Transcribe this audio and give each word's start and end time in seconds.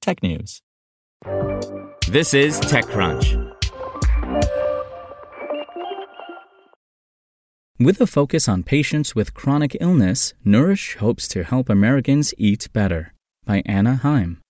technews. 0.00 0.60
This 2.08 2.34
is 2.34 2.58
TechCrunch. 2.60 3.50
With 7.78 8.00
a 8.00 8.06
focus 8.06 8.48
on 8.48 8.62
patients 8.62 9.14
with 9.14 9.32
chronic 9.32 9.76
illness, 9.80 10.34
Nourish 10.44 10.96
hopes 10.96 11.26
to 11.28 11.44
help 11.44 11.70
Americans 11.70 12.34
eat 12.36 12.68
better. 12.72 13.14
By 13.46 13.62
Anna 13.64 13.96
Heim. 13.96 14.40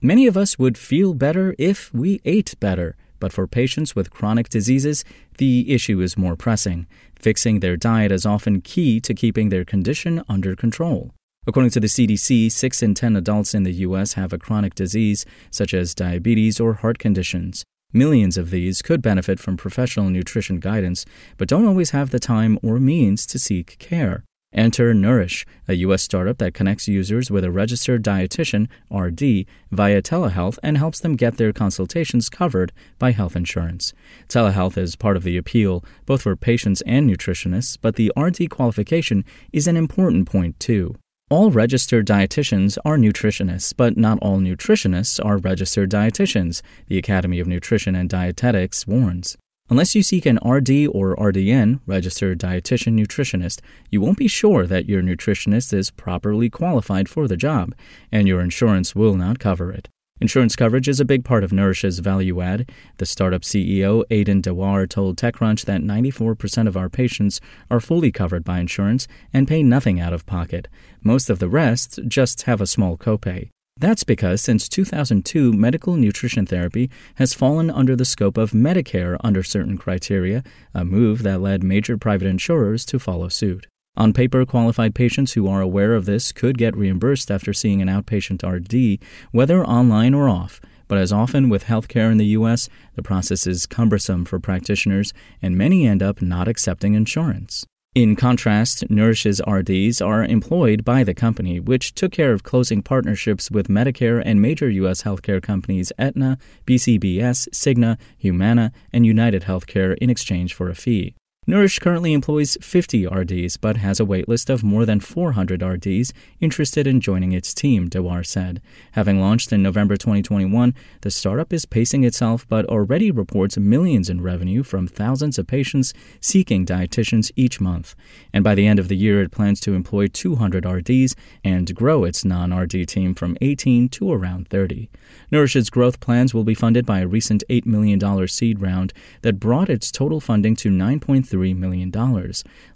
Many 0.00 0.26
of 0.26 0.36
us 0.36 0.58
would 0.58 0.78
feel 0.78 1.14
better 1.14 1.54
if 1.58 1.92
we 1.92 2.20
ate 2.24 2.54
better, 2.60 2.96
but 3.18 3.32
for 3.32 3.46
patients 3.46 3.94
with 3.94 4.10
chronic 4.10 4.48
diseases, 4.48 5.04
the 5.38 5.72
issue 5.72 6.00
is 6.00 6.16
more 6.16 6.36
pressing. 6.36 6.86
Fixing 7.18 7.60
their 7.60 7.76
diet 7.76 8.10
is 8.10 8.26
often 8.26 8.60
key 8.60 9.00
to 9.00 9.14
keeping 9.14 9.48
their 9.48 9.64
condition 9.64 10.22
under 10.28 10.56
control. 10.56 11.12
According 11.44 11.70
to 11.72 11.80
the 11.80 11.88
CDC, 11.88 12.52
6 12.52 12.82
in 12.84 12.94
10 12.94 13.16
adults 13.16 13.52
in 13.52 13.64
the 13.64 13.72
U.S. 13.86 14.12
have 14.12 14.32
a 14.32 14.38
chronic 14.38 14.76
disease, 14.76 15.26
such 15.50 15.74
as 15.74 15.92
diabetes 15.92 16.60
or 16.60 16.74
heart 16.74 17.00
conditions. 17.00 17.64
Millions 17.92 18.38
of 18.38 18.50
these 18.50 18.80
could 18.80 19.02
benefit 19.02 19.40
from 19.40 19.56
professional 19.56 20.08
nutrition 20.08 20.60
guidance, 20.60 21.04
but 21.36 21.48
don't 21.48 21.66
always 21.66 21.90
have 21.90 22.10
the 22.10 22.20
time 22.20 22.60
or 22.62 22.78
means 22.78 23.26
to 23.26 23.40
seek 23.40 23.76
care. 23.80 24.22
Enter 24.54 24.94
Nourish, 24.94 25.44
a 25.66 25.74
U.S. 25.74 26.02
startup 26.02 26.38
that 26.38 26.54
connects 26.54 26.86
users 26.86 27.28
with 27.28 27.42
a 27.42 27.50
registered 27.50 28.04
dietitian, 28.04 28.68
RD, 28.90 29.46
via 29.72 30.00
telehealth 30.00 30.58
and 30.62 30.78
helps 30.78 31.00
them 31.00 31.16
get 31.16 31.38
their 31.38 31.52
consultations 31.52 32.28
covered 32.28 32.70
by 33.00 33.10
health 33.10 33.34
insurance. 33.34 33.92
Telehealth 34.28 34.78
is 34.78 34.94
part 34.94 35.16
of 35.16 35.24
the 35.24 35.36
appeal, 35.36 35.84
both 36.06 36.22
for 36.22 36.36
patients 36.36 36.82
and 36.82 37.10
nutritionists, 37.10 37.76
but 37.80 37.96
the 37.96 38.12
RD 38.16 38.48
qualification 38.48 39.24
is 39.52 39.66
an 39.66 39.76
important 39.76 40.30
point, 40.30 40.60
too. 40.60 40.94
All 41.32 41.50
registered 41.50 42.06
dietitians 42.06 42.76
are 42.84 42.98
nutritionists, 42.98 43.72
but 43.74 43.96
not 43.96 44.18
all 44.20 44.38
nutritionists 44.38 45.18
are 45.24 45.38
registered 45.38 45.90
dietitians, 45.90 46.60
the 46.88 46.98
Academy 46.98 47.40
of 47.40 47.46
Nutrition 47.46 47.94
and 47.94 48.06
Dietetics 48.06 48.86
warns. 48.86 49.38
Unless 49.70 49.94
you 49.94 50.02
seek 50.02 50.26
an 50.26 50.38
RD 50.46 50.88
or 50.92 51.16
RDN, 51.16 51.80
registered 51.86 52.38
dietitian 52.38 53.00
nutritionist, 53.00 53.60
you 53.88 54.02
won't 54.02 54.18
be 54.18 54.28
sure 54.28 54.66
that 54.66 54.90
your 54.90 55.00
nutritionist 55.00 55.72
is 55.72 55.90
properly 55.90 56.50
qualified 56.50 57.08
for 57.08 57.26
the 57.26 57.38
job, 57.38 57.74
and 58.12 58.28
your 58.28 58.42
insurance 58.42 58.94
will 58.94 59.16
not 59.16 59.38
cover 59.38 59.72
it. 59.72 59.88
Insurance 60.22 60.54
coverage 60.54 60.88
is 60.88 61.00
a 61.00 61.04
big 61.04 61.24
part 61.24 61.42
of 61.42 61.52
Nourish's 61.52 61.98
value 61.98 62.40
add. 62.40 62.70
The 62.98 63.06
startup 63.06 63.42
CEO, 63.42 64.04
Aidan 64.08 64.40
Dewar, 64.40 64.86
told 64.86 65.16
TechCrunch 65.16 65.64
that 65.64 65.80
94% 65.80 66.68
of 66.68 66.76
our 66.76 66.88
patients 66.88 67.40
are 67.68 67.80
fully 67.80 68.12
covered 68.12 68.44
by 68.44 68.60
insurance 68.60 69.08
and 69.32 69.48
pay 69.48 69.64
nothing 69.64 69.98
out 69.98 70.12
of 70.12 70.24
pocket. 70.24 70.68
Most 71.02 71.28
of 71.28 71.40
the 71.40 71.48
rest 71.48 71.98
just 72.06 72.42
have 72.42 72.60
a 72.60 72.68
small 72.68 72.96
copay. 72.96 73.48
That's 73.76 74.04
because 74.04 74.40
since 74.40 74.68
2002, 74.68 75.54
medical 75.54 75.96
nutrition 75.96 76.46
therapy 76.46 76.88
has 77.16 77.34
fallen 77.34 77.68
under 77.68 77.96
the 77.96 78.04
scope 78.04 78.38
of 78.38 78.52
Medicare 78.52 79.16
under 79.24 79.42
certain 79.42 79.76
criteria, 79.76 80.44
a 80.72 80.84
move 80.84 81.24
that 81.24 81.40
led 81.40 81.64
major 81.64 81.98
private 81.98 82.28
insurers 82.28 82.84
to 82.84 83.00
follow 83.00 83.26
suit. 83.26 83.66
On 83.94 84.14
paper, 84.14 84.46
qualified 84.46 84.94
patients 84.94 85.34
who 85.34 85.46
are 85.46 85.60
aware 85.60 85.94
of 85.94 86.06
this 86.06 86.32
could 86.32 86.56
get 86.56 86.76
reimbursed 86.76 87.30
after 87.30 87.52
seeing 87.52 87.82
an 87.82 87.88
outpatient 87.88 88.42
RD, 88.42 89.04
whether 89.32 89.62
online 89.64 90.14
or 90.14 90.30
off. 90.30 90.62
But 90.88 90.96
as 90.96 91.12
often 91.12 91.50
with 91.50 91.64
healthcare 91.64 92.10
in 92.10 92.16
the 92.16 92.26
U.S., 92.38 92.70
the 92.96 93.02
process 93.02 93.46
is 93.46 93.66
cumbersome 93.66 94.24
for 94.24 94.40
practitioners, 94.40 95.12
and 95.42 95.58
many 95.58 95.86
end 95.86 96.02
up 96.02 96.22
not 96.22 96.48
accepting 96.48 96.94
insurance. 96.94 97.66
In 97.94 98.16
contrast, 98.16 98.88
Nourish's 98.88 99.42
RDs 99.46 100.00
are 100.00 100.24
employed 100.24 100.82
by 100.82 101.04
the 101.04 101.12
company, 101.12 101.60
which 101.60 101.94
took 101.94 102.12
care 102.12 102.32
of 102.32 102.42
closing 102.42 102.80
partnerships 102.82 103.50
with 103.50 103.68
Medicare 103.68 104.22
and 104.24 104.40
major 104.40 104.70
U.S. 104.70 105.02
healthcare 105.02 105.42
companies 105.42 105.92
Aetna, 105.98 106.38
BCBS, 106.66 107.50
Cigna, 107.50 107.98
Humana, 108.16 108.72
and 108.94 109.04
United 109.04 109.42
Healthcare 109.42 109.98
in 109.98 110.08
exchange 110.08 110.54
for 110.54 110.70
a 110.70 110.74
fee. 110.74 111.14
Nourish 111.44 111.80
currently 111.80 112.12
employs 112.12 112.56
50 112.60 113.04
RDs 113.04 113.56
but 113.56 113.76
has 113.78 113.98
a 113.98 114.04
waitlist 114.04 114.48
of 114.48 114.62
more 114.62 114.86
than 114.86 115.00
400 115.00 115.60
RDs 115.60 116.12
interested 116.40 116.86
in 116.86 117.00
joining 117.00 117.32
its 117.32 117.52
team, 117.52 117.88
Dewar 117.88 118.22
said. 118.22 118.62
Having 118.92 119.20
launched 119.20 119.52
in 119.52 119.60
November 119.60 119.96
2021, 119.96 120.72
the 121.00 121.10
startup 121.10 121.52
is 121.52 121.64
pacing 121.64 122.04
itself 122.04 122.46
but 122.48 122.64
already 122.66 123.10
reports 123.10 123.58
millions 123.58 124.08
in 124.08 124.20
revenue 124.20 124.62
from 124.62 124.86
thousands 124.86 125.36
of 125.36 125.48
patients 125.48 125.92
seeking 126.20 126.64
dietitians 126.64 127.32
each 127.34 127.60
month. 127.60 127.96
And 128.32 128.44
by 128.44 128.54
the 128.54 128.68
end 128.68 128.78
of 128.78 128.86
the 128.86 128.96
year, 128.96 129.20
it 129.20 129.32
plans 129.32 129.58
to 129.62 129.74
employ 129.74 130.06
200 130.06 130.64
RDs 130.64 131.16
and 131.42 131.74
grow 131.74 132.04
its 132.04 132.24
non 132.24 132.54
RD 132.54 132.86
team 132.86 133.16
from 133.16 133.36
18 133.40 133.88
to 133.88 134.12
around 134.12 134.46
30. 134.46 134.88
Nourish's 135.32 135.70
growth 135.70 135.98
plans 135.98 136.32
will 136.32 136.44
be 136.44 136.54
funded 136.54 136.86
by 136.86 137.00
a 137.00 137.08
recent 137.08 137.42
$8 137.50 137.66
million 137.66 138.28
seed 138.28 138.60
round 138.60 138.92
that 139.22 139.40
brought 139.40 139.68
its 139.68 139.90
total 139.90 140.20
funding 140.20 140.54
to 140.54 140.70
9.3 140.70 141.31
$3 141.32 141.56
million. 141.56 141.90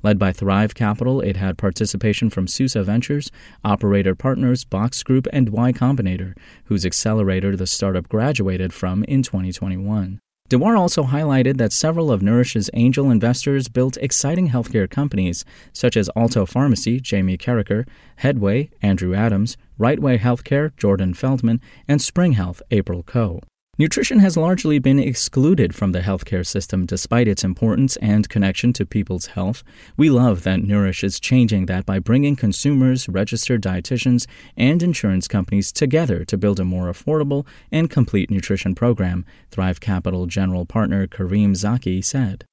Led 0.02 0.18
by 0.18 0.32
Thrive 0.32 0.74
Capital, 0.74 1.20
it 1.20 1.36
had 1.36 1.58
participation 1.58 2.30
from 2.30 2.48
Susa 2.48 2.82
Ventures, 2.82 3.30
operator 3.64 4.14
partners 4.14 4.64
Box 4.64 5.02
Group, 5.02 5.26
and 5.32 5.50
Y 5.50 5.72
Combinator, 5.72 6.34
whose 6.64 6.86
accelerator 6.86 7.56
the 7.56 7.66
startup 7.66 8.08
graduated 8.08 8.72
from 8.72 9.04
in 9.04 9.22
2021. 9.22 10.20
Dewar 10.48 10.76
also 10.76 11.02
highlighted 11.02 11.56
that 11.56 11.72
several 11.72 12.12
of 12.12 12.22
Nourish's 12.22 12.70
angel 12.72 13.10
investors 13.10 13.66
built 13.66 13.96
exciting 13.96 14.50
healthcare 14.50 14.88
companies, 14.88 15.44
such 15.72 15.96
as 15.96 16.08
Alto 16.14 16.46
Pharmacy, 16.46 17.00
Jamie 17.00 17.36
Karraker, 17.36 17.84
Headway, 18.16 18.70
Andrew 18.80 19.12
Adams, 19.12 19.56
Rightway 19.78 20.20
Healthcare, 20.20 20.76
Jordan 20.76 21.14
Feldman, 21.14 21.60
and 21.88 22.00
Spring 22.00 22.32
Health, 22.32 22.62
April 22.70 23.02
Koh. 23.02 23.40
Nutrition 23.78 24.20
has 24.20 24.38
largely 24.38 24.78
been 24.78 24.98
excluded 24.98 25.74
from 25.74 25.92
the 25.92 26.00
healthcare 26.00 26.46
system 26.46 26.86
despite 26.86 27.28
its 27.28 27.44
importance 27.44 27.96
and 27.98 28.26
connection 28.26 28.72
to 28.72 28.86
people's 28.86 29.26
health. 29.26 29.62
We 29.98 30.08
love 30.08 30.44
that 30.44 30.62
Nourish 30.62 31.04
is 31.04 31.20
changing 31.20 31.66
that 31.66 31.84
by 31.84 31.98
bringing 31.98 32.36
consumers, 32.36 33.06
registered 33.06 33.62
dietitians, 33.62 34.26
and 34.56 34.82
insurance 34.82 35.28
companies 35.28 35.72
together 35.72 36.24
to 36.24 36.38
build 36.38 36.58
a 36.58 36.64
more 36.64 36.86
affordable 36.90 37.46
and 37.70 37.90
complete 37.90 38.30
nutrition 38.30 38.74
program, 38.74 39.26
Thrive 39.50 39.78
Capital 39.78 40.24
general 40.24 40.64
partner 40.64 41.06
Kareem 41.06 41.54
Zaki 41.54 42.00
said. 42.00 42.46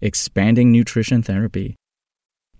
Expanding 0.00 0.72
nutrition 0.72 1.22
therapy. 1.22 1.76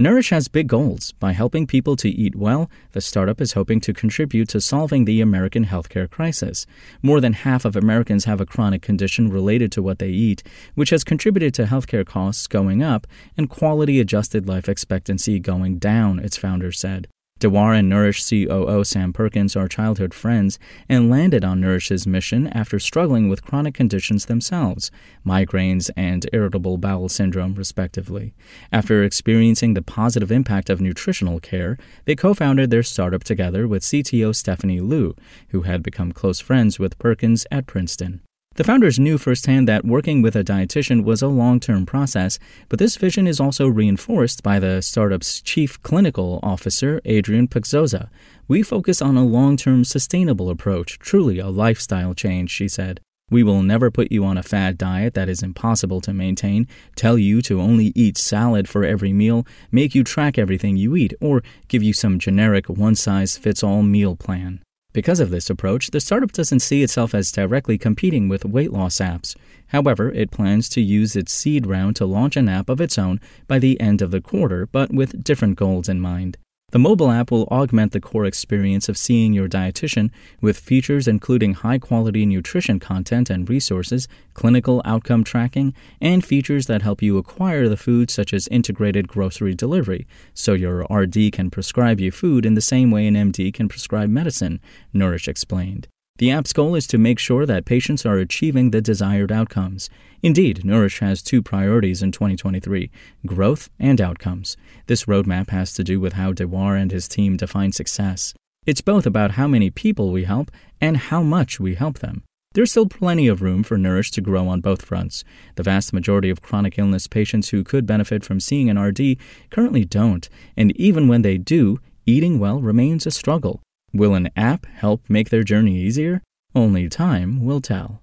Nourish 0.01 0.31
has 0.31 0.49
big 0.49 0.67
goals. 0.67 1.13
By 1.21 1.33
helping 1.33 1.67
people 1.67 1.95
to 1.97 2.09
eat 2.09 2.35
well, 2.35 2.71
the 2.93 3.03
startup 3.03 3.39
is 3.39 3.53
hoping 3.53 3.83
to 3.83 3.93
contribute 3.93 4.49
to 4.49 4.59
solving 4.59 5.05
the 5.05 5.21
American 5.21 5.67
healthcare 5.67 6.11
crisis. 6.11 6.65
More 7.03 7.21
than 7.21 7.35
half 7.35 7.67
of 7.67 7.77
Americans 7.77 8.25
have 8.25 8.41
a 8.41 8.47
chronic 8.47 8.81
condition 8.81 9.29
related 9.29 9.71
to 9.73 9.83
what 9.83 9.99
they 9.99 10.09
eat, 10.09 10.43
which 10.75 10.89
has 10.89 11.05
contributed 11.05 11.53
to 11.53 11.65
healthcare 11.65 12.07
costs 12.07 12.47
going 12.47 12.83
up 12.83 13.07
and 13.37 13.51
quality 13.51 14.01
adjusted 14.01 14.49
life 14.49 14.71
expectancy 14.71 15.39
going 15.39 15.79
down, 15.79 16.19
its 16.19 16.39
founder 16.39 16.73
said. 16.73 17.07
Dewar 17.41 17.73
and 17.73 17.89
Nourish 17.89 18.23
COO 18.29 18.85
Sam 18.85 19.15
Perkins 19.15 19.57
are 19.57 19.67
childhood 19.67 20.13
friends 20.13 20.59
and 20.91 21.09
landed 21.09 21.43
on 21.43 21.59
Nourish's 21.59 22.07
mission 22.07 22.47
after 22.49 22.79
struggling 22.79 23.31
with 23.31 23.43
chronic 23.43 23.73
conditions 23.73 24.27
themselves, 24.27 24.91
migraines 25.25 25.89
and 25.97 26.29
irritable 26.35 26.77
bowel 26.77 27.09
syndrome, 27.09 27.55
respectively. 27.55 28.35
After 28.71 29.03
experiencing 29.03 29.73
the 29.73 29.81
positive 29.81 30.31
impact 30.31 30.69
of 30.69 30.83
nutritional 30.83 31.41
care, 31.41 31.79
they 32.05 32.15
co 32.15 32.35
founded 32.35 32.71
their 32.71 32.83
startup 32.83 33.25
together 33.25 33.67
with 33.67 33.85
CTO 33.85 34.37
Stephanie 34.37 34.81
Liu, 34.81 35.17
who 35.49 35.63
had 35.63 35.83
become 35.83 36.13
close 36.13 36.41
friends 36.41 36.79
with 36.79 36.99
Perkins 36.99 37.47
at 37.51 37.67
Princeton. 37.67 38.21
The 38.61 38.65
founders 38.65 38.99
knew 38.99 39.17
firsthand 39.17 39.67
that 39.69 39.87
working 39.87 40.21
with 40.21 40.37
a 40.37 40.45
dietitian 40.45 41.03
was 41.03 41.23
a 41.23 41.29
long 41.29 41.61
term 41.61 41.87
process, 41.87 42.39
but 42.69 42.79
this 42.79 42.99
vision 42.99 43.27
is 43.27 43.41
also 43.41 43.67
reinforced 43.67 44.43
by 44.43 44.59
the 44.59 44.83
startup's 44.83 45.41
chief 45.41 45.83
clinical 45.83 46.41
officer, 46.43 47.01
Adrian 47.07 47.49
Pagzoza. 47.49 48.11
We 48.49 48.63
focus 48.63 49.01
on 49.01 49.17
a 49.17 49.25
long 49.25 49.57
term 49.57 49.83
sustainable 49.83 50.51
approach, 50.51 50.99
truly 50.99 51.39
a 51.39 51.49
lifestyle 51.49 52.13
change, 52.13 52.51
she 52.51 52.69
said. 52.69 53.01
We 53.31 53.43
will 53.43 53.63
never 53.63 53.91
put 53.91 54.13
you 54.13 54.27
on 54.27 54.37
a 54.37 54.43
fad 54.43 54.77
diet 54.77 55.15
that 55.15 55.31
is 55.31 55.43
impossible 55.43 56.03
to 56.03 56.13
maintain, 56.13 56.69
tell 56.97 57.17
you 57.17 57.41
to 57.41 57.63
only 57.63 57.93
eat 57.95 58.19
salad 58.19 58.69
for 58.69 58.85
every 58.85 59.15
meal, 59.15 59.47
make 59.73 59.95
you 59.95 60.05
track 60.05 60.37
everything 60.37 60.77
you 60.77 60.97
eat, 60.97 61.15
or 61.19 61.43
give 61.69 61.83
you 61.83 61.95
some 61.95 62.19
generic 62.19 62.69
one 62.69 62.95
size 62.95 63.39
fits 63.39 63.63
all 63.63 63.83
meal 63.83 64.17
plan. 64.17 64.61
Because 64.93 65.21
of 65.21 65.31
this 65.31 65.49
approach, 65.49 65.91
the 65.91 66.01
startup 66.01 66.33
doesn't 66.33 66.61
see 66.61 66.83
itself 66.83 67.15
as 67.15 67.31
directly 67.31 67.79
competing 67.79 68.29
with 68.29 68.45
weight 68.45 68.73
loss 68.73 68.97
apps. 68.99 69.37
However, 69.69 70.11
it 70.11 70.33
plans 70.33 70.69
to 70.71 70.81
use 70.81 71.15
its 71.15 71.33
seed 71.33 71.67
round 71.67 71.95
to 71.97 72.07
launch 72.07 72.37
an 72.37 72.49
app 72.49 72.69
of 72.69 72.81
its 72.81 72.99
own 72.99 73.21
by 73.47 73.61
the 73.61 73.81
end 73.81 74.03
of 74.03 74.11
the 74.11 74.21
quarter, 74.21 74.67
but 74.67 74.93
with 74.93 75.23
different 75.23 75.57
goals 75.57 75.89
in 75.89 76.01
mind. 76.01 76.39
The 76.71 76.79
mobile 76.79 77.11
app 77.11 77.33
will 77.33 77.49
augment 77.51 77.93
the 77.93 78.01
core 78.01 78.27
experience 78.27 78.89
of 78.89 78.97
seeing 78.97 79.33
your 79.33 79.49
dietitian 79.49 80.11
with 80.41 80.59
features 80.59 81.09
including 81.09 81.55
high 81.55 81.79
quality 81.79 82.25
nutrition 82.25 82.79
content 82.79 83.29
and 83.29 83.49
resources, 83.49 84.07
clinical 84.35 84.81
outcome 84.85 85.25
tracking, 85.25 85.75
and 86.01 86.25
features 86.25 86.67
that 86.67 86.83
help 86.83 87.03
you 87.03 87.19
acquire 87.19 87.69
the 87.69 87.77
food 87.77 88.11
such 88.11 88.33
as 88.33 88.47
integrated 88.49 89.09
grocery 89.09 89.55
delivery, 89.55 90.07
so 90.33 90.53
your 90.53 90.87
RD 90.91 91.33
can 91.33 91.51
prescribe 91.51 91.99
you 91.99 92.13
food 92.13 92.47
in 92.47 92.55
the 92.55 92.61
same 92.61 92.91
way 92.91 93.07
an 93.07 93.15
MD 93.15 93.53
can 93.53 93.69
prescribe 93.69 94.09
medicine, 94.09 94.61
Nourish 94.93 95.27
explained. 95.27 95.89
The 96.21 96.31
app's 96.31 96.53
goal 96.53 96.75
is 96.75 96.87
to 96.89 96.99
make 96.99 97.19
sure 97.19 97.47
that 97.47 97.65
patients 97.65 98.05
are 98.05 98.19
achieving 98.19 98.73
the 98.73 98.83
desired 98.83 99.33
outcomes. 99.33 99.89
Indeed, 100.23 100.67
Nourish 100.67 100.99
has 100.99 101.23
two 101.23 101.41
priorities 101.41 102.03
in 102.03 102.13
2023 102.13 102.91
growth 103.25 103.71
and 103.79 103.99
outcomes. 104.03 104.59
This 104.85 105.07
roadmap 105.07 105.49
has 105.49 105.73
to 105.73 105.83
do 105.83 105.99
with 105.99 106.13
how 106.13 106.35
Dewar 106.35 106.77
and 106.77 106.93
his 106.93 107.09
team 107.09 107.39
define 107.39 107.73
success. 107.73 108.35
It's 108.67 108.83
both 108.83 109.07
about 109.07 109.31
how 109.31 109.49
many 109.49 109.71
people 109.71 110.13
we 110.13 110.25
help 110.25 110.51
and 110.79 110.99
how 110.99 111.23
much 111.23 111.59
we 111.59 111.75
help 111.75 112.01
them. 112.01 112.23
There's 112.53 112.71
still 112.71 112.87
plenty 112.87 113.27
of 113.27 113.41
room 113.41 113.63
for 113.63 113.79
Nourish 113.79 114.11
to 114.11 114.21
grow 114.21 114.47
on 114.47 114.61
both 114.61 114.85
fronts. 114.85 115.25
The 115.55 115.63
vast 115.63 115.95
majority 115.95 116.29
of 116.29 116.43
chronic 116.43 116.79
illness 116.79 117.07
patients 117.07 117.49
who 117.49 117.65
could 117.65 117.87
benefit 117.87 118.25
from 118.25 118.41
seeing 118.41 118.69
an 118.69 118.79
RD 118.79 119.17
currently 119.49 119.87
don't, 119.87 120.29
and 120.55 120.77
even 120.77 121.09
when 121.09 121.23
they 121.23 121.39
do, 121.39 121.81
eating 122.05 122.39
well 122.39 122.61
remains 122.61 123.07
a 123.07 123.11
struggle. 123.11 123.63
Will 123.93 124.15
an 124.15 124.31
app 124.37 124.67
help 124.67 125.03
make 125.09 125.31
their 125.31 125.43
journey 125.43 125.77
easier? 125.77 126.23
Only 126.55 126.89
time 126.89 127.45
will 127.45 127.61
tell. 127.61 128.01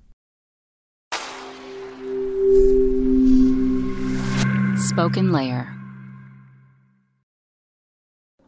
Spoken 4.76 5.32
Layer. 5.32 5.74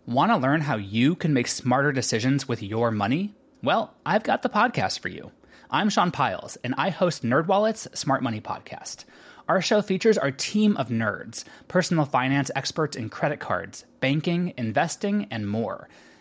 Want 0.05 0.31
to 0.31 0.37
learn 0.37 0.61
how 0.61 0.75
you 0.75 1.15
can 1.15 1.33
make 1.33 1.47
smarter 1.47 1.93
decisions 1.93 2.45
with 2.47 2.61
your 2.61 2.91
money? 2.91 3.33
Well, 3.63 3.93
I've 4.05 4.23
got 4.23 4.41
the 4.41 4.49
podcast 4.49 4.99
for 4.99 5.07
you. 5.07 5.31
I'm 5.71 5.89
Sean 5.89 6.11
Pyles, 6.11 6.57
and 6.57 6.75
I 6.77 6.89
host 6.89 7.23
NerdWallet's 7.23 7.87
Smart 7.97 8.21
Money 8.21 8.41
Podcast. 8.41 9.05
Our 9.47 9.61
show 9.61 9.81
features 9.81 10.17
our 10.17 10.31
team 10.31 10.75
of 10.75 10.89
nerds, 10.89 11.45
personal 11.69 12.05
finance 12.05 12.51
experts 12.53 12.97
in 12.97 13.09
credit 13.09 13.39
cards, 13.39 13.85
banking, 14.01 14.53
investing, 14.57 15.27
and 15.31 15.47
more– 15.47 15.87